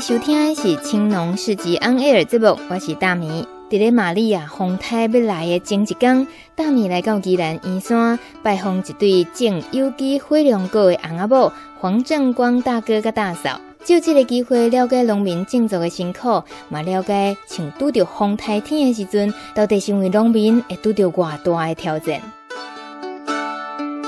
[0.00, 3.46] 收听的是青农市集 On Air 节目，我是大米。
[3.70, 22.20] 伫咧玛利亚风台要来的前一天，大米来到宜兰员山拜访一对种有机火龙果的翁仔某黄正光大哥甲大嫂，借这个机会了解农民种作的辛苦，嘛了解像拄着风台天的时阵，到底身为农民会拄着偌大的挑战。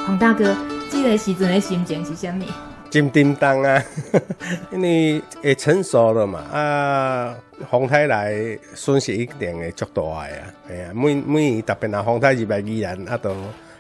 [0.07, 0.55] 黄大哥，
[0.91, 2.68] 这个时阵的心情是啥物？
[2.91, 3.83] 金叮当啊，
[4.73, 7.35] 因为会成熟了嘛啊，
[7.71, 13.35] 风台来损失一定会足大的啊，哎呀，每每特别那风台入来宜兰啊，都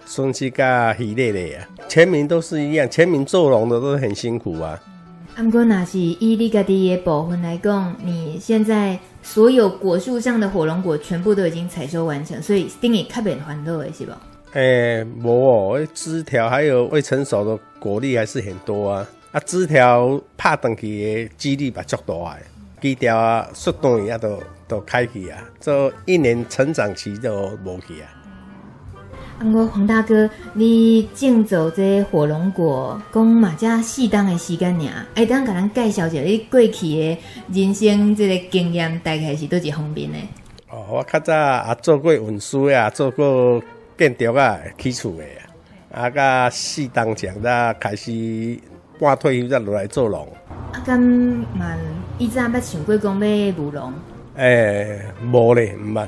[0.05, 1.67] 损失甲稀裂的啊。
[1.89, 4.79] 全民都是一样，全民做农的都很辛苦啊。
[5.35, 14.21] 啊，不过那是以你家己的部分来讲，你现在所有果树上的火龙果全部都已经采收完成，所以等于特别欢乐的是吧？
[14.55, 15.29] 诶、欸，无
[15.75, 19.07] 哦，枝条还有未成熟的果粒还是很多啊。
[19.31, 22.43] 啊，枝条拍断去的几率嘛足大诶，
[22.81, 28.09] 枝条啊，速度也都都开去啊，这一年成长期都无去啊。
[29.39, 37.19] 啊，我黄大哥，你种植这火龙果，讲嘛只适当的时间尔，哎，当甲咱介绍一下你过去的
[37.53, 40.17] 人生这个经验，大概是多几方面呢？
[40.71, 43.63] 哦，我较早啊做过运输啊，做过。
[43.99, 45.37] 建筑啊，起厝诶
[45.93, 48.57] 啊，啊，甲四当前，才开始
[49.01, 50.29] 半退休才落来做农。
[50.73, 50.97] 啊，咁
[51.55, 51.77] 慢，
[52.17, 53.93] 以前捌想过讲要务农？
[54.37, 56.07] 诶、欸，无咧，毋捌。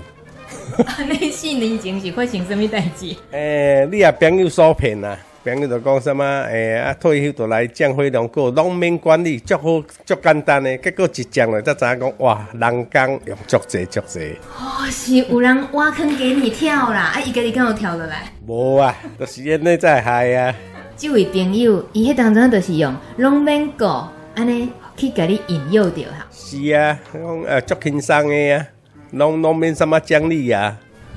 [0.87, 3.17] 啊，你四年前是发生什么代志？
[3.33, 5.19] 诶、欸，你啊朋友所骗啊。
[5.43, 6.23] 朋友就讲什么？
[6.43, 10.77] 诶、欸，啊，退休就来种火龙果，农民管理足好，足简单的。
[10.77, 14.35] 结果一种了，才知影讲哇，人工用足侪足侪。
[14.59, 17.13] 哦，是有人挖坑给你跳啦！
[17.15, 18.31] 啊，伊家己敢有跳落来？
[18.47, 20.55] 无啊，都、就是安尼在害啊。
[20.95, 26.27] 这位朋友，伊迄当中都是用农民果安尼去甲你引诱着哈。
[26.31, 28.67] 是啊，讲呃足轻松的啊，
[29.13, 30.77] 农农民什么奖励啊？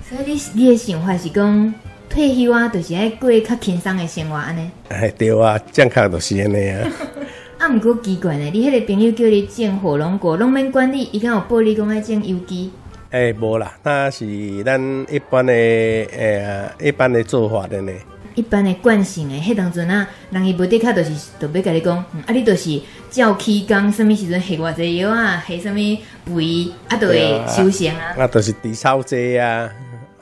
[0.10, 1.74] 所以你你的想法是讲？
[2.14, 4.70] 退休啊，就是爱过较轻松的生活安尼。
[4.90, 6.88] 哎，对啊，正确就是安尼啊。
[7.58, 12.72] 啊，毋过奇怪呢，你迄个朋友叫你种火龙果，拢免管理，伊敢有报你讲爱种有机？
[13.10, 14.80] 哎、欸，无啦，那是咱
[15.10, 17.92] 一般的诶、欸，一般的做法的呢。
[18.36, 22.80] 一般的惯性诶，迄当阵啊，人伊无得卡，就是特别甲你讲，啊，你就是
[23.10, 25.76] 照起工，什物时阵下偌济药啊，下什物
[26.36, 28.14] 肥，啊，都会修行啊。
[28.20, 29.68] 啊，都是除草剂啊，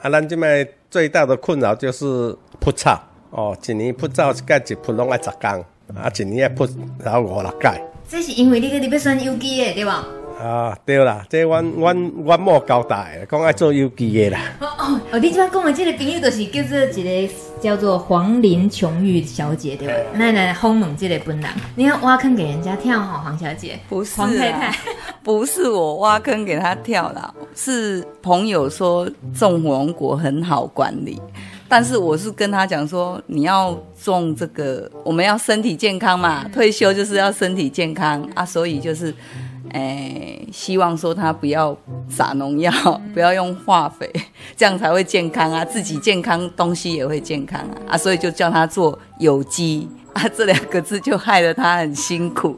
[0.00, 0.66] 啊，咱即卖。
[0.92, 5.48] 最大的困扰就是铺草哦，一年铺草一盖一铺拢爱十工，
[5.96, 6.68] 啊，一年要铺
[7.02, 7.82] 然后五六盖。
[8.06, 10.04] 这是因为你个你要选有机的对吧？
[10.42, 14.40] 啊，对啦，这阮阮阮某交代，讲爱做有机的啦。
[14.60, 19.94] 哦哦哦，你这边讲的这个朋友就是叫做一个叫做黄林琼玉小姐对吧？
[20.18, 23.78] 来来访问这个本人，你要挖坑给人家跳哈，黄小姐。
[23.88, 24.76] 不是黄太太，
[25.22, 31.22] 不是我挖坑给他跳啦，是朋友说种火龙果很好管理，
[31.72, 39.14] 但是我是跟他讲说，你要种这个，我们要身体健康嘛，退休就是要身体健康啊，所以就是。
[39.74, 41.74] 哎，希望说他不要
[42.06, 42.70] 撒农药，
[43.14, 44.12] 不要用化肥，
[44.54, 45.64] 这样才会健康啊！
[45.64, 47.92] 自己健康，东西也会健康啊！
[47.92, 52.54] 啊，所以就叫他做有机啊，这两个字就害得他很辛苦。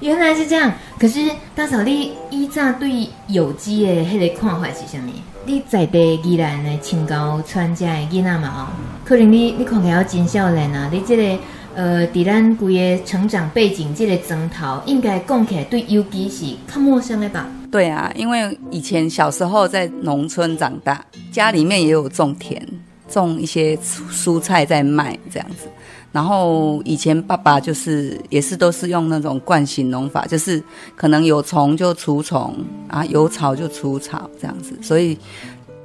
[0.00, 1.20] 原来是这样，可是
[1.54, 5.10] 大嫂，你以前对有机的迄个看法是什么？
[5.46, 8.48] 你在地宜兰的清高川家的囡仔嘛？
[8.48, 8.60] 哦，
[9.04, 11.38] 可能你你看起来真少年啊，你这个。
[11.78, 17.46] 呃，在咱规个成长背景，这个庄头应该讲起来对有机是较陌生的吧？
[17.70, 22.66] 对啊，因为以前小时候在农村长大，家里面也有种田，
[23.10, 25.68] 种一些蔬菜在卖这样子。
[26.16, 30.62] 然后以前爸爸就是也是都是用那种惯性农法，就是
[30.94, 32.54] 可能有虫就除虫
[32.88, 34.72] 啊，有草就除草这样子。
[34.80, 35.18] 所以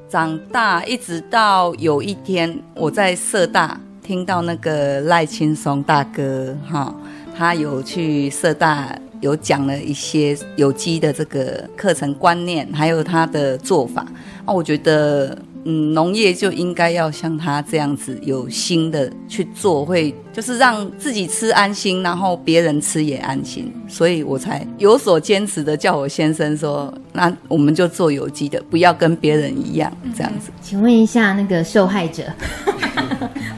[0.07, 3.77] 长大一直到有一天我在社大。
[4.03, 6.93] 听到那个赖青松大哥哈，
[7.37, 14.01] 他有去社大有讲了一些有机的这个课程观念，还有他的做法
[14.45, 15.37] 啊，我觉得。
[15.63, 30.51] 嗯，农业就应该要像他这样子有心的去做，会就是让自己吃安心，然后别人吃也安心，所以我才有所坚持的叫我先生说，那我们就做有机的，不要跟别人一样这样子。
[30.61, 32.23] 请问一下那个受害者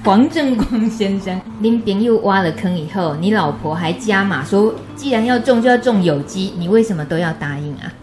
[0.04, 7.94] 黄正光先生，您朋友挖了坑以后，你老婆还加码说，既然要种就要种有机，你为什么都要答应啊？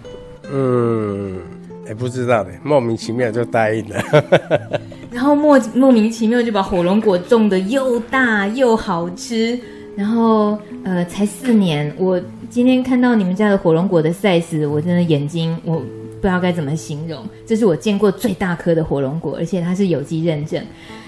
[0.50, 1.38] 嗯。
[1.90, 4.00] 也不知道的，莫名其妙就答应了，
[5.10, 9.58] 然后莫莫名其妙就把火龙果种的又大又好吃，
[9.96, 20.64] 然后呃才四年，我今天看到你们家的火龙果的 size，我真的眼睛我不知道该怎么形容，这是我见过最大颗的火龙果，而且它是有机认证，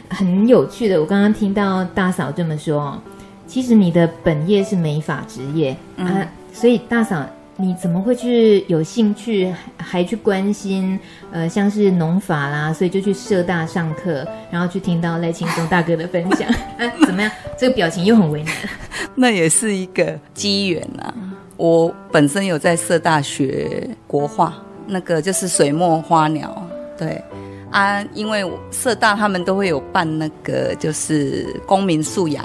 [0.09, 1.01] 很有趣的。
[1.01, 3.01] 我刚刚听到大嫂这么说，
[3.47, 7.25] 其实你的本业是美发职业、嗯、啊，所以大嫂。
[7.57, 10.99] 你怎么会去有兴趣，还去关心，
[11.31, 17.31] 呃，像是农法啦，所以就去社大上课，然后去听到赖清忠大哥的分享，啊， 怎么样？
[17.59, 18.55] 这个表情又很为难。
[19.15, 21.15] 那也是一个机缘啊。
[21.59, 24.55] 我本身有在社大学国画，
[24.87, 26.67] 那个就是水墨花鸟，
[26.99, 27.23] 对
[27.71, 32.45] 啊，因为社大他们都会有办那个就是公民素养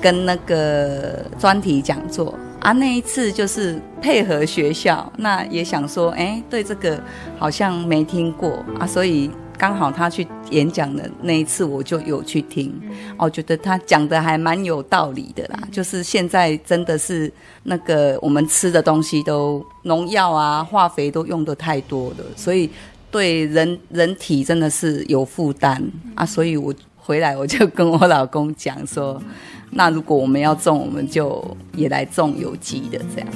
[0.00, 2.32] 跟那个专题讲座。
[2.66, 7.00] 啊，那一次就是配合学校，那也想说，哎、欸，对这个
[7.38, 12.74] 好像没听过啊，所以刚好他去演讲的那一次，我就有去听，
[13.16, 15.60] 哦，觉得他讲的还蛮有道理的啦。
[15.70, 17.32] 就是现在真的是
[17.62, 22.68] 那个我们吃的东西都农药啊、化肥都用的太多了，所以
[23.12, 25.80] 对人人体真的是有负担
[26.16, 26.26] 啊。
[26.26, 26.74] 所以我
[27.06, 29.22] 回来我就跟我老公讲说。
[29.70, 33.28] 那如果我们要种，我们就也来种有机的这样。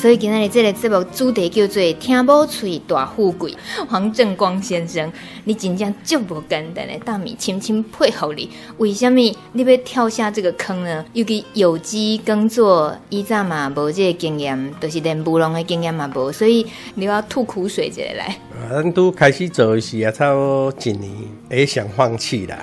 [0.00, 3.54] 所以今天的这个节目主题叫做“听某嘴大富贵”。
[3.86, 5.12] 黄正光先生，
[5.44, 8.48] 你真正足无简单的大米轻轻配合你，
[8.78, 9.20] 为什么
[9.52, 11.04] 你要跳下这个坑呢？
[11.12, 18.34] 尤其有机耕作，以前嘛无这个经验，就是连务农的经验嘛无，所以你要吐苦水一下来。
[18.70, 21.12] 咱都开始做的时啊，差不多一年
[21.50, 22.56] 也想放弃了。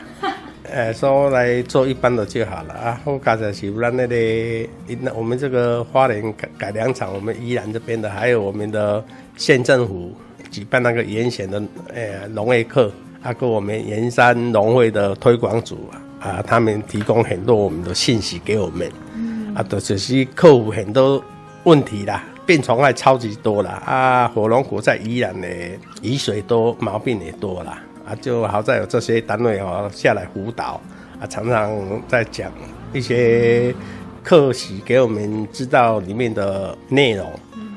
[0.70, 3.02] 呃，说来做一般的就好了啊。
[3.06, 4.70] 后加上是咱那里，
[5.02, 9.04] 那我们这个花莲改改良场，我们宜兰这边的，还有我们的
[9.38, 10.14] 县政府
[10.52, 11.62] 举办那个盐衔的
[11.94, 12.92] 呃农业课，
[13.22, 21.24] 啊，跟我们盐山农会的推广组啊，他们提供很多我们的信息给我们，嗯、啊，都就是客户很多
[21.64, 25.48] 问题啦，病虫害超级多啦，啊，火龙果在宜兰的
[26.02, 27.82] 雨水多，毛病也多啦。
[28.08, 30.80] 啊，就好在有这些单位哦下来辅导
[31.20, 32.50] 啊，常常在讲
[32.94, 33.76] 一些
[34.24, 37.28] 课时给我们知道里面的内容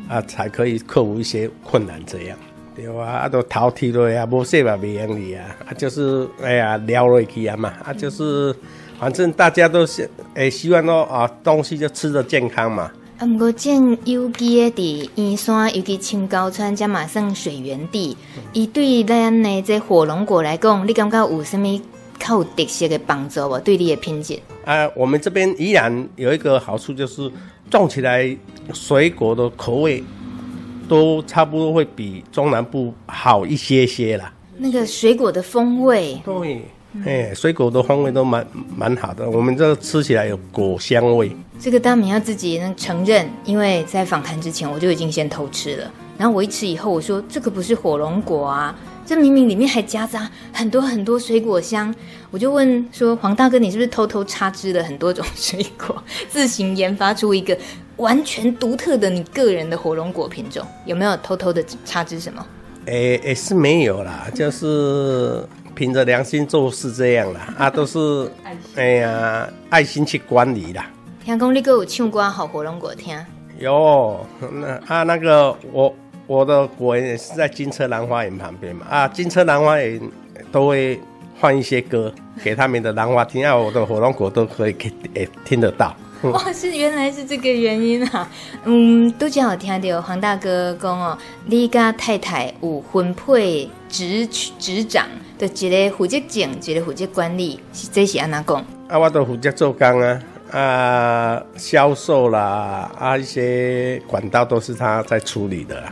[0.09, 2.39] 啊，才可以克服一些困难这样。
[2.77, 8.55] 对啊，啊都头剃了呀，无洗嘛袂用你啊，啊就是哎呀聊落去啊嘛，啊就是
[9.01, 12.91] 反正大家都是哎希望说啊东西就吃的健康嘛。
[13.21, 18.17] 啊，不过种有机的伫燕山，尤其青高川，加马上水源地，
[18.55, 21.81] 伊、嗯、对咱的这火龙果来讲，你感觉有啥物
[22.19, 23.61] 较有特色的帮助无？
[23.61, 24.41] 对你的品质？
[24.65, 27.31] 啊，我们这边依然有一个好处，就是
[27.69, 28.35] 种起来
[28.73, 30.03] 水果的口味
[30.89, 34.33] 都差不多会比中南部好一些些啦。
[34.57, 36.63] 那个水果的风味，对。
[37.05, 38.47] 哎、嗯，水果的风味都蛮
[38.77, 41.31] 蛮好的，我们这个吃起来有果香味。
[41.61, 45.91] 这个大米要自己能承认，因为在访谈之前我就已经先偷吃了。
[46.19, 48.77] 然后我一吃以后，我说这个不是火龙果啊，
[49.07, 51.95] 这明明里面还夹杂很多很多水果香。
[52.31, 57.57] 我就问说，黄大哥，你是不是偷偷插枝了很多种水果， 自行研发出一个
[57.97, 60.67] 完全独特的你个人的火龙果品种？
[60.85, 62.45] 有没有偷偷的插枝什么？
[62.87, 65.45] 哎哎，是没有啦，就是。
[65.81, 68.31] 凭着良心做事这样啦， 啊，都是
[68.77, 70.85] 哎呀，爱心去管理啦。
[71.25, 73.19] 听讲你哥有唱歌好火龙果听？
[73.59, 74.21] 有，
[74.53, 75.95] 那啊那个我
[76.27, 79.99] 我的果园也是在金车兰花园旁边嘛，啊，金车兰花园
[80.53, 81.01] 都会
[81.41, 82.13] 放一些歌
[82.45, 85.97] 给他们的兰花听，啊，我的火龙果都可以给诶听得到。
[86.31, 88.31] 哇，是原来是这个原因啊！
[88.65, 95.07] 嗯，都正好听到黄大哥讲哦，你家太太有分配执执掌
[95.47, 98.65] 就一个负责种，一个负责管理，是这是安怎讲？
[98.89, 100.21] 啊，我都负责做工啊，
[100.51, 105.83] 啊，销售啦，啊，一些管道都是他在处理的。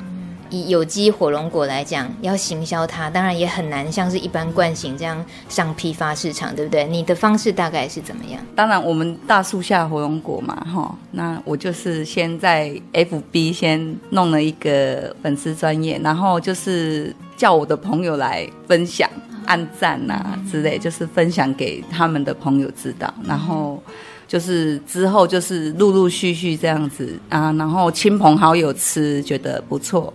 [0.51, 6.87] 以有机火龙果来讲，要行销它，当然也很难，像是一般惯行这样上批发市场，对不对？
[6.87, 8.41] 你的方式大概是怎么样？
[8.55, 19.09] 当然，我们大树下火龙果嘛，哈，那我就是先在 FB 先弄了一个粉丝专业，然后就是叫我的朋友来分享、
[19.47, 23.83] 按赞啊之类，就是分享给他们的朋友知道，然后。
[24.29, 30.13] 就是之后就是陆陆续续这样子啊，然后亲朋好友吃觉得不错，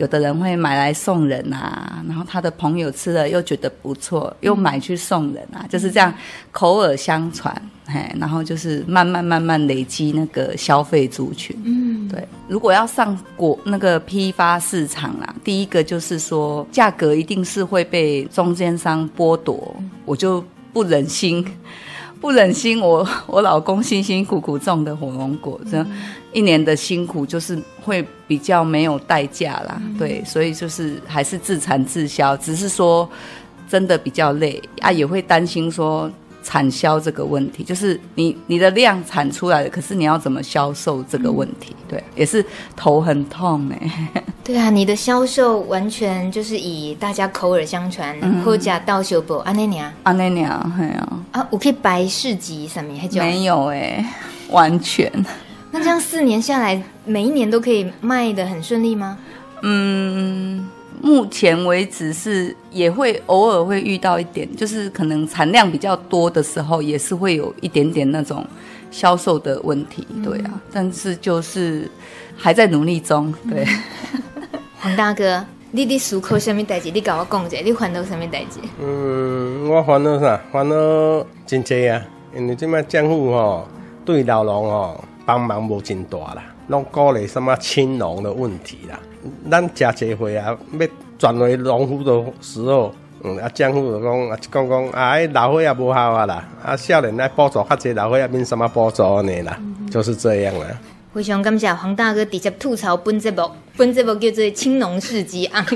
[0.00, 6.12] 有的人会买来送人啊，然后他的朋友吃了又觉得不错，又买去送人啊，就是这样
[6.50, 7.54] 口耳相传，
[7.84, 11.54] 嘿，然后就是慢慢慢慢累积那个消费族群。
[11.66, 19.76] 嗯，对，如果要上果那个批发市场啦，第一个就是说价格一定是会被中间商剥夺，
[20.06, 20.42] 我就
[20.72, 21.46] 不忍心。
[22.20, 25.84] 不忍心我我老公辛辛苦苦种的火龙果，这
[26.32, 29.80] 一年的辛苦就是会比较没有代价啦。
[29.98, 33.08] 对，所以就是还是自产自销，只是说
[33.68, 36.10] 真的比较累啊，也会担心说。
[36.50, 41.68] 产销这个问题，就是你你的量产出来了，可是你要怎么销售这个问题？
[41.70, 44.10] 嗯、对，也是头很痛哎。
[44.42, 54.04] 对啊，你的销售完全就是以大家口耳相传，或者到手不安内娘，安内娘，哎呀啊，我可以白市集上面，还没有哎，
[54.50, 55.08] 完全。
[55.70, 59.16] 那这样四年下来，每一年都可以卖的很顺利吗？
[59.62, 60.68] 嗯。
[61.02, 68.46] 目前为止是也会偶尔会遇到一点，就是可能产量比较多的时候，也是会有一点点那种
[68.90, 70.50] 销售的问题，对啊。
[70.52, 71.90] 嗯、但是就是
[72.36, 73.66] 还在努力中，对。
[74.78, 76.90] 黄大哥，你的思考什么代志？
[76.90, 78.60] 你跟我讲一下，你烦恼什么代志？
[78.82, 80.40] 嗯，我烦恼啥？
[80.52, 80.74] 烦恼
[81.46, 82.00] 真济啊！
[82.34, 83.68] 因为这边政府吼
[84.04, 88.98] 对老农吼帮忙无真大啦，拢鼓励什么青农的问题啦。
[89.50, 90.86] 咱食侪回啊，要
[91.18, 100.66] 转为农夫的时候，嗯，啊，政府就讲啊，讲讲啊，老伙也无效啊啦，啊，少年来补助较侪，老伙也免什么补助呢啦，嗯、就是这样啦。
[101.12, 105.66] 非常感谢黄大哥直接吐槽本节目，本节目叫做青农市集啊，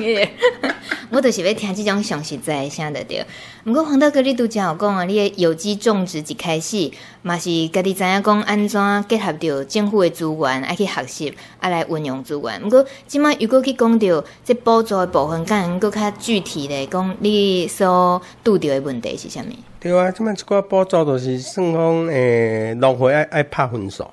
[1.11, 3.25] 我就是要听这种详实在声的对。
[3.65, 6.91] 不过黄大哥你都讲有讲啊，你的有机种植一开始
[7.23, 12.61] 嘛是家己知影讲安怎结合到政府的资源，爱去学习，爱来运用资源。
[12.63, 19.47] 不过今麦如果去讲到这补助的部分，敢能够较具体的讲，你所拄到的问题是啥物？
[19.81, 24.05] 对啊，今麦这个补助都是算讲诶，农会爱爱拍分数。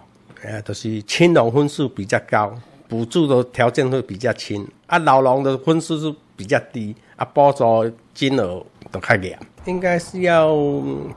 [0.43, 2.53] 哎，都、就是青农分数比较高，
[2.87, 7.63] 补助的条件会比较轻；啊，老农的分数是比较低，啊，补助
[8.15, 9.37] 金额都较严。
[9.65, 10.51] 应该是要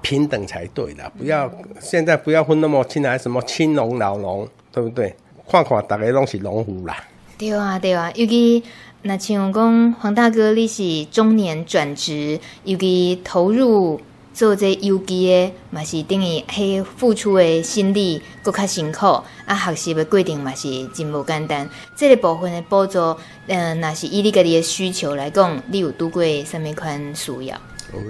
[0.02, 1.50] 平等才对的，不要
[1.80, 5.16] 现在不要分那么清，来什么青龙、老龙，对不对？
[5.48, 6.94] 看看大家拢是农夫啦。
[7.38, 8.62] 对啊，对啊，尤其
[9.00, 13.98] 那像讲黄大哥，你是中年转职，尤其投入。
[14.34, 19.06] 做这有机的，嘛是等于迄付出的心力搁较辛苦，
[19.46, 21.66] 啊，学习的过程嘛是真无简单。
[21.96, 22.98] 这个部分的补助，
[23.46, 27.56] 嗯、呃，那是以你家己的需求来讲，你有拄过什么款需要？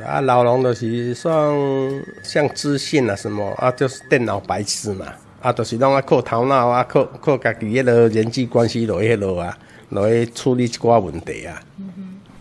[0.06, 5.04] 啊，老农就是算像资讯啊什么啊，就是电脑白痴嘛，
[5.42, 9.58] 啊，就是拢啊靠头脑啊，靠靠家己迄个人际关系落迄落啊，
[9.90, 11.60] 落去处理一寡问题啊。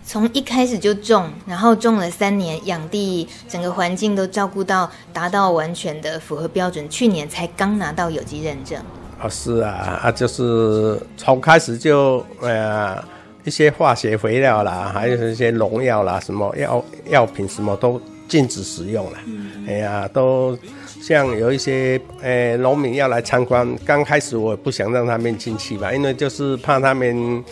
[0.05, 6.87] 从一开始就种，然后种了三年，养地整个环境都照顾到达到完全的符合标准。
[6.89, 8.77] 去年才刚拿到有机认证。
[9.17, 13.01] 啊、哦，是啊，啊，就是从开始就呃
[13.45, 19.17] 一些化学肥料啦，还有一些农药啦，什么药药品什么都禁止使用了。
[19.25, 20.57] 嗯、哎呀，都
[21.01, 27.43] 像有一些呃农民要来参观，刚开始我也不想让他们进去吧，因为就是怕他们。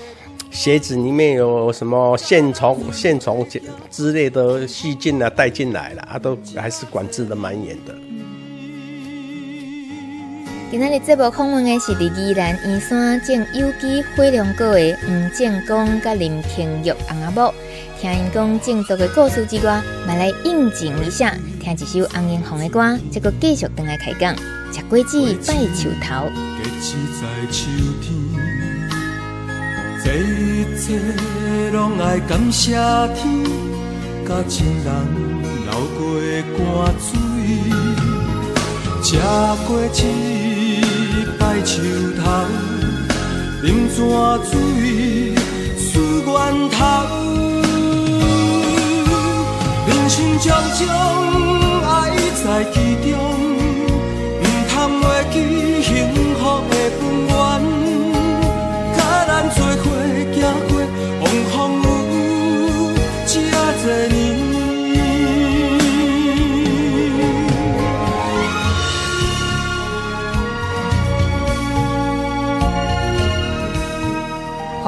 [0.51, 3.47] 鞋子里面有什么线虫、线虫
[3.89, 7.95] 之类的细菌啊，带进来了，啊，都还是管制的蛮严的。
[10.69, 17.53] 今天的节目访问的是在宜兰宜山种有机火龙果的吴建功甲林庆玉翁阿某，
[17.99, 24.35] 听因讲种植的故事之外，买来应景一下，听一首翁英红的歌，结果继续等来开讲，
[24.71, 26.29] 吃果子拜树头。
[30.03, 30.99] 这一切
[31.71, 32.71] 拢爱感谢
[33.15, 33.21] 天，
[34.27, 34.87] 甲亲人
[35.63, 35.71] 流
[36.57, 37.09] 过汗水，
[39.03, 39.17] 吃
[39.67, 39.99] 果子，
[41.37, 41.81] 拜树
[42.17, 42.23] 头，
[43.63, 43.99] 饮泉
[44.49, 44.51] 水，
[45.77, 45.89] 思
[46.25, 46.29] 源
[46.71, 46.79] 头，
[49.87, 50.81] 人生种种
[51.83, 51.89] 爱
[52.43, 52.75] 在其
[53.11, 53.13] 中，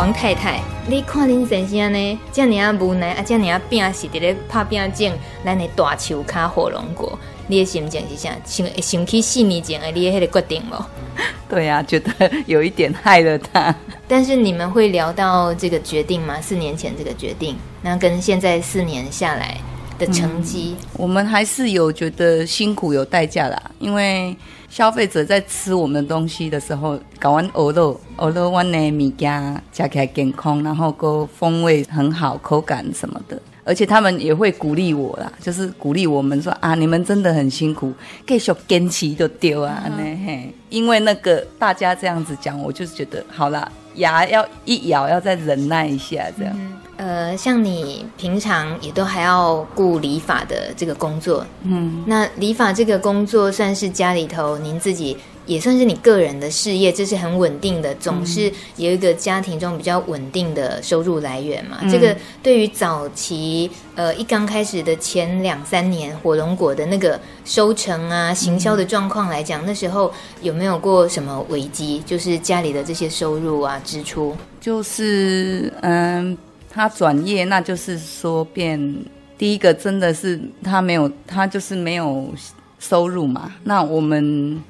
[0.04, 2.20] 黄太太，你看恁先生呢？
[2.30, 5.14] 这样啊无奈啊，这样啊拼是伫咧拍拼种
[5.46, 7.18] 咱的大树卡火龙果，
[7.48, 8.32] 你的心情是啥？
[8.44, 10.86] 想想起四年前的你的迄个决定无？
[11.48, 13.74] 对呀、啊，觉得有一点害了他。
[14.06, 16.36] 但是你们会聊到这个决定吗？
[16.42, 19.58] 四年前这个决定，那跟现在四年下来
[19.98, 24.36] 的成绩、我们还是有觉得辛苦有代价啦，因为。
[24.70, 37.94] 消费者在吃我们的东西的时候，搞完鹅肉，鹅肉完的米加加起来健康，然后个风味很好，口感什么的而且他们也会鼓励我啦，就是鼓励我们说啊，你们真的很辛苦，
[38.26, 46.58] 继续坚持就丢啊，那、嗯、嘿，因为那个大家这样子讲，我就是觉得好啦，牙要一咬，要再忍耐一下，这样。
[46.98, 55.18] 呃，像你平常也都还要顾理发的这个工作，嗯，那理发这个工作算是家里头您自己。
[55.46, 61.80] 也算是你个人的事业，这是很稳定的，总是有一个家庭中比较稳定的收入来源嘛。
[61.82, 70.10] 嗯、这个对于早期呃一刚开始的前两三年火龙果的那个收成啊、行销的状况来讲，嗯、那时候
[70.42, 72.02] 有没有过什么危机？
[72.06, 76.38] 就是家里的这些收入啊、支出，就是嗯，
[76.74, 78.96] 他转业，那就是说变
[79.38, 82.34] 第一个真的是他没有，他就是没有
[82.80, 83.54] 收入嘛。
[83.64, 84.62] 那我们。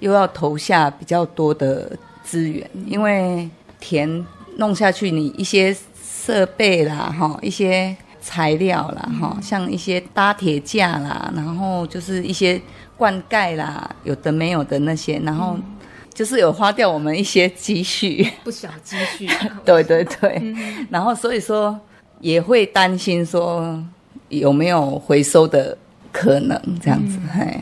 [0.00, 3.46] 又要投下比较多的资源，因为
[3.78, 4.26] 田
[4.56, 12.58] 弄下去，你一些设备啦，哈，一些材料啦，哈，像一些搭铁架啦，然后就是一些
[12.96, 15.54] 灌溉啦，有的没有的那些，然后
[16.12, 19.28] 就是有花掉我们一些积蓄，不小积蓄。
[19.64, 20.54] 对对对，
[20.90, 21.78] 然后所以说
[22.20, 23.82] 也会担心说
[24.28, 25.76] 有没有回收的
[26.12, 27.60] 可能，这样子，嘿。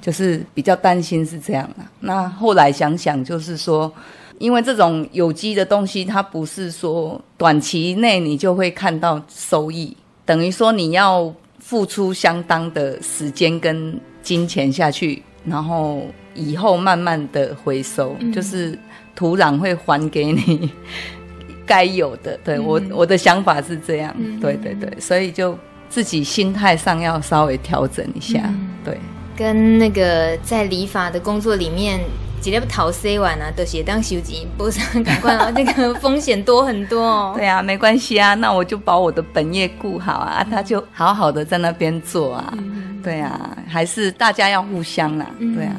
[0.00, 1.84] 就是比较担心是这样的。
[2.00, 3.92] 那后来想想，就是说，
[4.38, 16.02] 因为这种有机的东西，它不是说短期内你就会看到收益，等于说你要付出相当的时间跟金钱下去，然后
[16.34, 18.78] 以后慢慢的回收，嗯、就是
[19.14, 20.70] 土壤会还给你
[21.66, 22.38] 该有的。
[22.44, 25.58] 对、嗯、我我的想法是这样，嗯、对对对，所以就
[25.88, 28.98] 自己心态上要稍微调整一下，嗯、对。
[29.34, 31.98] 跟那个在理发的工作里面，
[32.42, 37.34] 直接讨 C 完啊，都是当修吉，不是 赶快啊，那个风险多很多哦。
[37.38, 42.52] 对啊，没关系啊，那我就把我的本业顾好啊，他就好好的在那边做啊。
[42.58, 45.26] 嗯、对啊，还是大家要互相啦。
[45.38, 45.76] 嗯、对啊，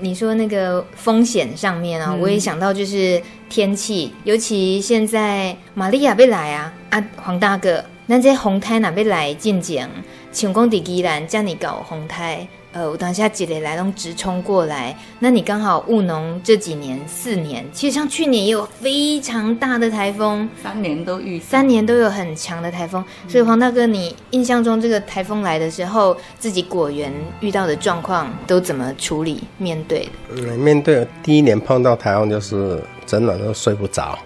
[0.00, 9.88] 你说那个风险上面啊，嗯、我也想到就是天气，尤其现在玛利亚要来啊，啊黄大哥，那这风台哪要来进前，
[10.32, 12.46] 像讲在宜兰这样搞风台。
[12.76, 27.10] 呃，我当下几雷来龙直冲过来，那你刚好务农这几年四年，其实像去年也有非常大的台风，三年都遇三年都有很强的台风，嗯、所以黄大哥，你印象中这个台风来的时候，自己果园
[27.40, 30.10] 遇到的状况都怎么处理面对的？
[30.36, 34.18] 嗯，面对第一年碰到台风，就是整晚都睡不着，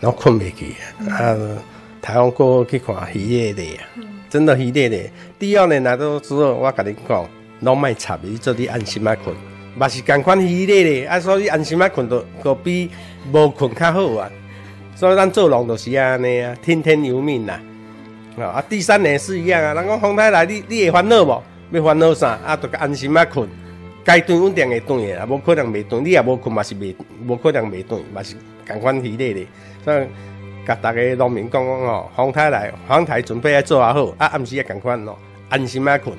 [0.00, 1.36] 然后困不起，嗯、啊，
[2.00, 3.62] 台风过后去看鱼叶的，
[4.30, 4.98] 真的鱼叶的。
[5.38, 7.28] 第二年来到之后，我跟你讲。
[7.60, 9.34] 拢卖插伊做你安心啊困，
[9.76, 12.90] 嘛是共款系列咧，啊，所以安心啊困都都比
[13.32, 14.30] 无困较好啊。
[14.94, 17.60] 所以咱做农就是安尼啊，听天由命呐。
[18.40, 21.42] 啊，第三年是一样啊，人讲风台来，你你会烦恼无？
[21.72, 22.38] 要烦恼啥？
[22.46, 23.48] 啊，都安心啊困，
[24.04, 26.04] 该断稳定会断的啊，无可能袂断。
[26.04, 26.94] 你也无困嘛是袂，
[27.26, 29.46] 无可能袂断，嘛是共款系列咧。
[29.84, 30.06] 所以
[30.64, 35.18] 甲逐个农民讲讲哦，风台来，风台准备要做啊好，啊，暗时也共款咯，
[35.48, 36.16] 安心啊困。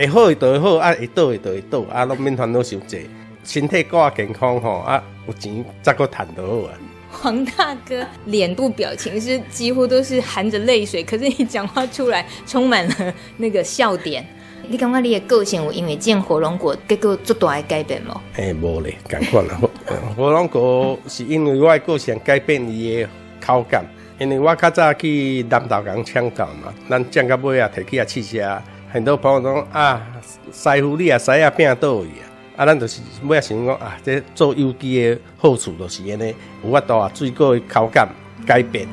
[0.00, 3.02] 会好会倒会好，啊会倒会倒会倒，啊拢免烦恼伤济，
[3.44, 6.72] 身体够啊健康吼，啊有钱才够赚得好啊。
[7.10, 14.26] 黄大哥脸部表情是几乎都是含着泪水，可是你讲话出来充满了那个笑点。
[14.68, 18.18] 你感觉你的个性有因为种火龙果结果做大的改变吗？
[18.36, 19.60] 诶、欸，无咧，同款啦。
[20.16, 23.08] 火龙果是因为我的个性改变伊的
[23.38, 23.84] 口感，
[24.18, 28.38] 因为我较早去南投港抢购嘛，咱种到尾啊，提起啊试吃。
[28.92, 30.04] 很多朋友讲啊，
[30.52, 32.26] 师傅你也，师啊变倒去啊，
[32.56, 38.08] 啊，咱就是尾啊想讲啊，这做有机的好处就是安尼，有法度啊，水果的口感
[38.44, 38.88] 改变。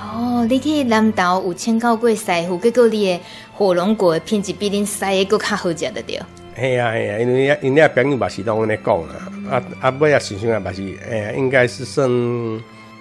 [0.00, 3.20] 哦，你去南投有请教过师傅，结果你的
[3.52, 6.20] 火龙果的品质比恁师个较好食的对。
[6.56, 9.14] 系啊嘿啊，因为因为朋友嘛是拢安尼讲啦，
[9.50, 12.08] 啊啊尾啊想想啊嘛是，哎呀，应该是算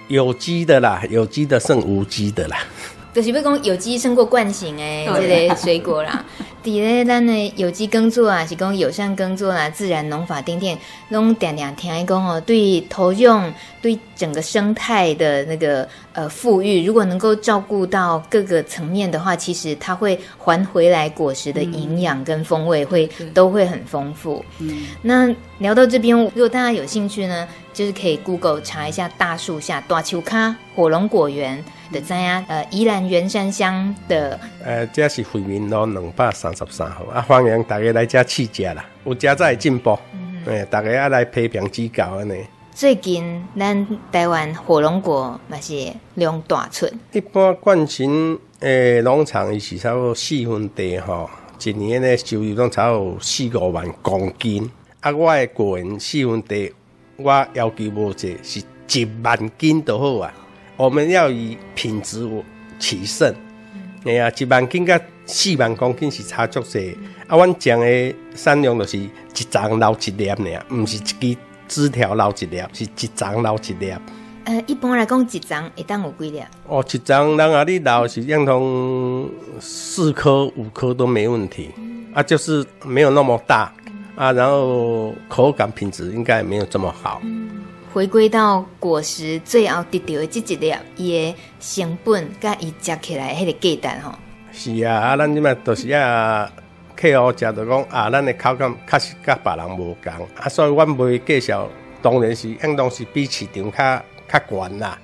[0.08, 2.58] 有机的啦，有机的算无机的啦。
[3.14, 6.24] 就是要讲有机胜过惯性诶，这个水果啦。
[6.62, 10.78] 第咧，咱的有机耕作啊，是讲友善耕作啦，自然农法等等，
[11.10, 24.44] 拢定定听伊讲哦，对土壤，对整个生态的那个呃富裕，如果能够照顾到各个层面的话，其实它会还回来果实的营养跟风味会、嗯、都会很丰富。
[24.60, 31.64] 嗯，那聊到这边，如果大家有兴趣呢，就是可以 Google 查一下大树下大丘卡火龙果园。
[31.92, 42.46] 的在啊，呃，宜兰员山乡的，呃，这是惠民路两百三十三号啊，欢迎大家来这试食啦，有加在进步，嗯，哎，大家要来批评指教安尼。
[42.80, 46.88] 最近咱台湾火龙果嘛是量大出。
[47.12, 51.30] 一般惯行诶农场伊是差不多四分地吼，
[51.62, 54.72] 一年诶收入拢差不多四五万公斤。
[55.02, 56.72] 啊，我诶果园四分地，
[57.18, 58.62] 我要求无济，是
[58.98, 60.34] 一万斤就好啊。
[60.78, 62.26] 我们要以品质
[62.80, 63.36] 取胜。
[64.06, 66.98] 哎呀，一万斤甲四万公斤是差足济。
[67.28, 71.00] 啊，阮种诶产量就是一丛留一粒尔，毋是一
[71.34, 71.38] 支
[71.70, 73.94] 枝条留一粒，是一丛留一粒。
[74.44, 76.44] 呃，一般来讲，一丛会当有几粒？
[76.68, 79.30] 哦，一欉人啊，你留是样同
[79.62, 81.70] 四颗、五颗都没问题。
[81.78, 87.22] 嗯、啊，就是没有那么大、嗯、啊，然后口感品质应该也没有这么好。
[87.24, 87.48] 嗯
[87.92, 94.14] 回归到果实最后得到的这一粒，伊的成本甲伊食起来迄个价值吼。
[94.52, 96.48] 是啊，啊，咱即卖都是啊，
[97.00, 101.66] 客户食着讲啊，咱的口感确实甲别人无共啊，所以阮卖介绍，
[102.02, 104.98] 当然是应当是比市场较较悬啦。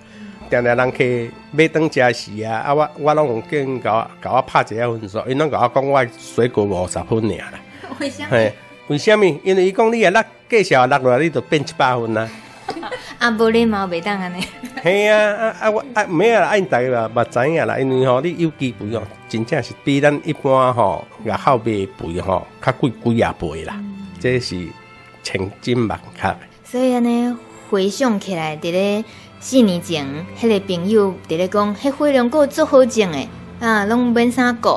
[0.49, 7.60] 定定人去买当食时啊，啊，我我拢有跟甲我甲我拍一下分数，因拢甲我讲我水果五十分尔啦。
[7.99, 8.51] 为什么？
[8.88, 9.25] 为什么？
[9.43, 12.29] 因为伊讲你啊，落介绍落落来，你就变一百分啊。
[13.26, 14.40] 啊，无礼貌袂当安尼。
[14.84, 21.64] 系啊，啊啊我啊，没有啦，按大家嘛知影啦，因为吼，你有机肥哦，真正是比咱一般吼外口买
[21.98, 23.82] 肥吼较贵几啊倍啦，
[24.20, 24.56] 这是
[25.24, 26.36] 千真万确。
[26.64, 27.36] 所以安尼
[27.72, 29.04] 回想起来，伫咧
[29.40, 30.06] 四年前，
[30.40, 33.28] 迄个朋友伫咧讲，迄火龙果足好种诶，
[33.60, 34.70] 啊，拢免啥顾，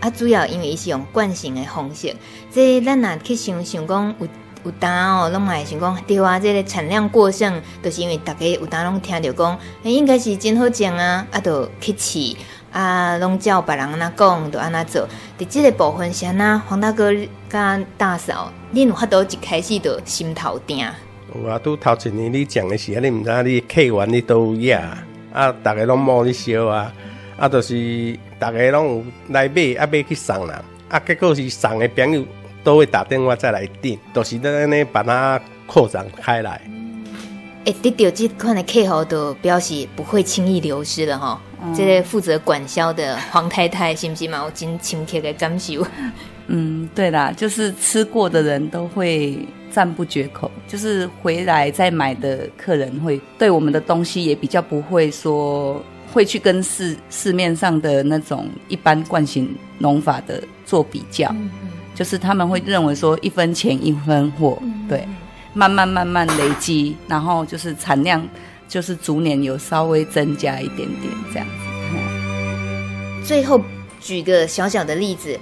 [0.00, 2.16] 啊，主要因为伊是用惯性诶方式，
[2.50, 4.26] 即咱若去想想讲有。
[4.64, 12.36] 有当哦，拢嘛会想讲对啊，这个产量过剩，都是因为大家有当拢听着讲，欸，应该是真好种啊，啊，都去试
[12.70, 15.08] 啊，拢照别人安那讲，都安那做。
[15.38, 17.10] 伫这个部分上啊，黄大哥
[17.48, 20.86] 甲大嫂，恁有法度一开始就心头定。
[21.34, 24.98] 有啊，拄头一年你讲的时候，你毋知你客源你都有呀，
[25.32, 26.92] 啊，大家拢摸你烧啊，
[27.38, 30.54] 啊，就是大家拢有来买，啊，买去送人，
[30.88, 32.24] 啊，结果是送的朋友。
[32.62, 36.60] 都会打电话再来订，都、就是在那把它扩展开来。
[37.64, 41.40] 哎、欸，得到这款的客户都表示不会轻易流失了哈。
[41.62, 44.42] 嗯、这个负责管销的黄太太，是不是嘛？
[44.42, 45.86] 我真亲切的感受。
[46.46, 61.28] 嗯，对啦，就是吃过的人都会赞不绝口，就是回来再买的客人会对我们的东西也比较不会说会去跟市市面上的那种一般惯性农法的做比较。
[61.30, 61.50] 嗯
[62.00, 64.56] 就是他们会认为说一分钱一分货，
[64.88, 65.06] 对，
[65.52, 68.26] 慢慢慢慢累积，然后就是产量
[68.66, 71.52] 就是逐年有稍微增加一点点这样子。
[73.22, 73.60] 最后
[74.00, 75.38] 举个小小的例子，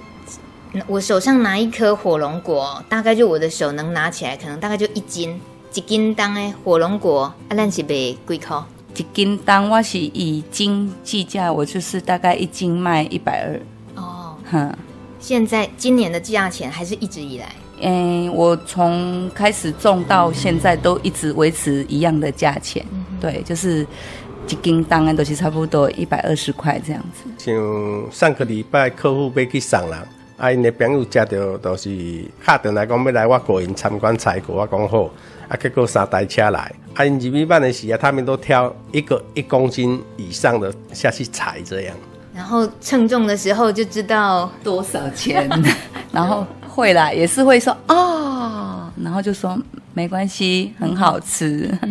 [0.85, 5.39] 我手上拿一颗火龙果，大概就我的手能拿起来，可能大概就一斤，
[5.73, 8.61] 一斤当诶火龙果，啊，咱是卖几块？
[8.97, 13.61] 一斤当我是以斤计价，我就是大概一斤卖一百二。
[13.95, 14.75] 哦，哼。
[15.19, 23.85] 现在今年的价钱还是一直以来，嗯，我从开始种到现在都一直维持一样的价钱，嗯、对，就是
[24.47, 27.29] 一斤当然都是差不多一百二十块这样子。
[27.37, 29.99] 像上个礼拜客户被去送人，
[30.37, 35.09] 啊，因的朋友接到都是打电话来讲要来我果园参观采果，我讲好，
[35.49, 41.95] 啊，结果三台车来，啊，因入米办的时候，他们都挑一个一公斤以上的下去采这样。
[42.39, 45.47] 然后称重的时候就知道多少钱，
[46.09, 49.59] 然后会啦，也是会说哦，然后就说
[49.93, 51.69] 没关系，很好吃。
[51.81, 51.89] 哎、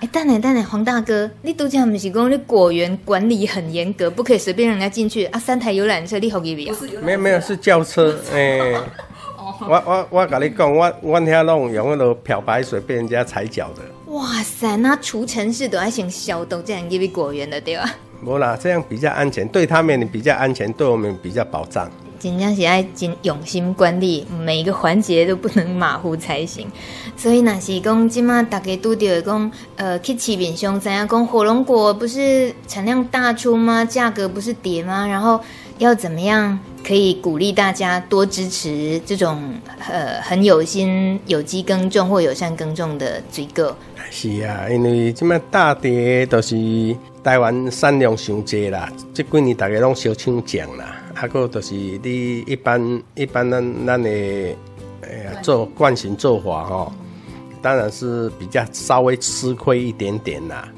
[0.00, 5.38] 嗯，等等等等，黄大哥，你都讲不是讲你果园管理很严格，不可以随便让人家进去啊？
[5.38, 6.72] 三台游览车你好给不？
[7.00, 8.18] 没有没有，是轿车。
[8.34, 8.58] 哎，
[9.60, 14.12] 我我我跟你讲，我我遐弄用那个漂白水被人家踩脚的。
[14.12, 17.88] 哇塞，那除尘式都还行消毒，这样给比果园的对吧？
[18.24, 21.90] 无啦，这样比较安全，对他们比较安全，对我们比较保障。
[22.18, 26.66] 真正是爱真用心管理，每一个环节都不能马虎才行。
[27.16, 33.84] 所以那是讲，今嘛大家都得讲，呃，去市面上知影讲火龙果不是产量大出吗？
[33.84, 35.06] 价格不是跌吗？
[35.06, 35.40] 然后
[35.78, 39.54] 要怎么样可以鼓励大家多支持这种
[39.88, 43.72] 呃很有心有机耕种或友善耕种的机构？
[44.10, 46.96] 是啊，因为今嘛大跌都是。
[47.20, 54.56] 台湾产量上济啦，这几年大家拢小抢奖啦，还、啊、个就是你一般一般咱咱的诶
[55.42, 56.92] 做惯性做法吼，
[57.60, 60.68] 当然是比较稍微吃亏一点点啦。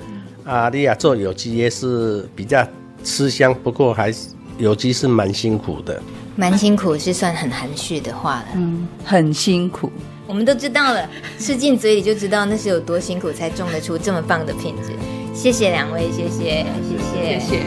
[0.45, 2.67] 啊，你啊做有机也是比较
[3.05, 6.03] 吃香，不过还是有机是蛮辛苦的。
[6.35, 9.93] 蛮辛苦是算很含蓄的话了，嗯，很辛苦。
[10.31, 14.93] 我们都知道了，吃进嘴里就知道那是有多辛苦才种得出这么棒的品质。
[15.35, 17.63] 谢谢两位，谢谢，谢谢，谢谢。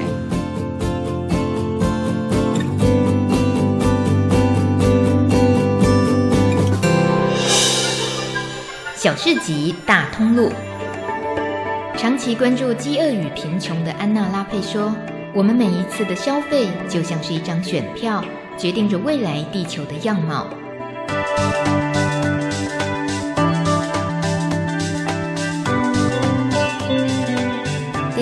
[8.95, 10.49] 小市集大通路，
[11.97, 14.95] 长期关注饥饿与贫穷的安娜拉佩说
[15.35, 18.23] ：“我们每一次的消费就像是一张选票，
[18.57, 20.47] 决定着未来地球的样貌。”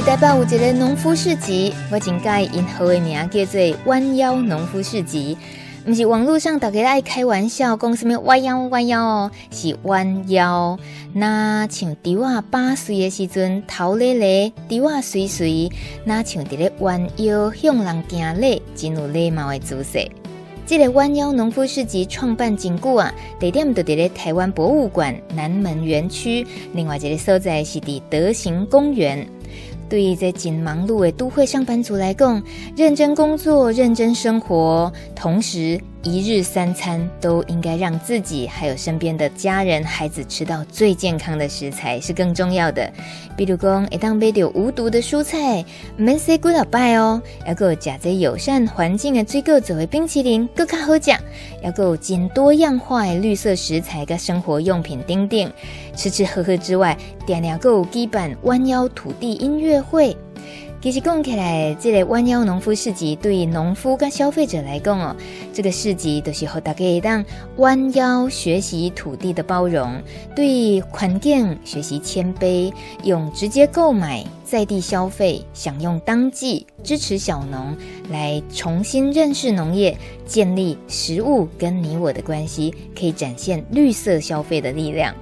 [0.04, 5.38] 台北有一个农夫市集，我真介因号的名叫做弯腰农夫市集，
[5.86, 10.78] 不是网络上大家爱开玩笑讲什么弯腰弯腰哦，是弯腰。
[11.14, 15.70] 那像猪仔八岁的时阵，头咧咧，猪仔水水，
[16.04, 20.10] 那像伫咧弯腰向人行礼，真有礼貌的姿势。
[20.66, 29.28] 这个弯腰农夫市集创办真久啊，地点就伫咧台湾博物馆南门园区，另外一个所在是伫德行公园。
[29.92, 32.42] 对于在紧忙碌的都会上班族来讲，
[32.78, 42.92] 认真工作、认真生活，同时一日三餐都应该让自己还有身边的家人、孩子吃到最健康的食材是更重要的。
[43.38, 45.64] 比如讲，一当买到无毒的蔬菜，
[45.96, 51.14] 免洗几礼拜哦；要个加在友善环境的水果做的冰淇淋，更加好吃；
[51.62, 55.52] 要个真多样化的绿色食材跟生活用品等等。
[55.96, 60.18] 吃吃喝喝之外，点了个举办弯腰土地音乐会。
[60.82, 65.16] 其实讲起来，这个弯腰农夫市集对农夫跟消费者来讲哦，
[65.54, 67.24] 这个市集都是和大家一当
[67.58, 70.02] 弯腰学习土地的包容，
[70.36, 77.78] 对环境学习谦卑，用直接购买在地消费，享用当季，支持小农，
[78.10, 85.14] 来重新认识农业，建立食物跟你我的关系，可以展现绿色消费的力量。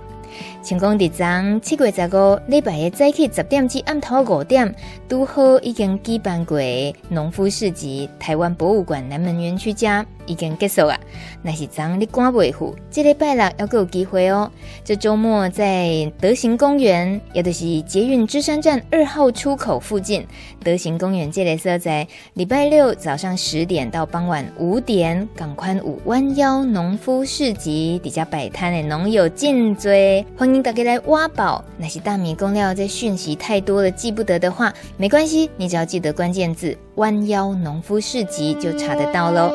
[0.61, 4.75] 成功的章七月十五礼拜一早起十点至暗头五点，
[5.07, 6.59] 拄好已经举办过
[7.07, 10.99] 农夫市集，台湾博物馆南门园区家已经结束啊。
[11.41, 14.51] 那是章你赶不赴，这礼拜六要够有机会哦。
[14.83, 20.27] 这周末在德行公园，也就是捷运芝山站二号出口附近。
[20.61, 30.23] 德行公园这里设在礼拜六早上十点到傍晚五点，港宽五弯腰农夫市集底下摆摊的农友尽追。
[30.49, 31.63] 欢迎大家来挖宝。
[31.77, 39.53] 那些大米公料，这讯息太多了，记不得的话，没关系，你只要记得关键字“弯腰农夫市集”就查得到喽。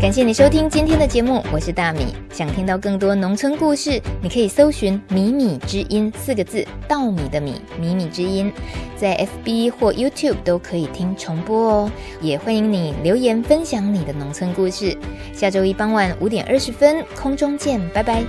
[0.00, 2.16] 感谢你收听今天的节目，我是大米。
[2.32, 8.52] 想听到更多农村故事，你可以搜寻“米米之音”四个字，稻米的米，米米之音，
[8.96, 11.90] 在 FB 或 YouTube 都可以听重播哦。
[12.20, 14.98] 也欢迎你留言分享你的农村故事。
[15.32, 18.24] 下周一傍晚五点二十分，空中见，拜拜。